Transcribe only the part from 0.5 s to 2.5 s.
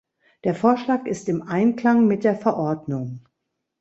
Vorschlag ist im Einklang mit der